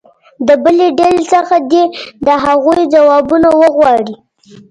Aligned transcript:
د 0.47 0.49
بلې 0.63 0.87
ډلې 0.99 1.21
څخه 1.33 1.55
دې 1.71 1.83
د 2.25 2.27
هغو 2.43 2.73
ځوابونه 2.93 3.49
وغواړي. 3.61 4.15